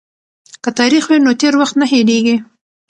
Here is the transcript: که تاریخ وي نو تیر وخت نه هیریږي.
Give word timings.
که 0.63 0.69
تاریخ 0.79 1.03
وي 1.09 1.17
نو 1.25 1.31
تیر 1.39 1.53
وخت 1.57 1.75
نه 1.81 1.85
هیریږي. 1.91 2.35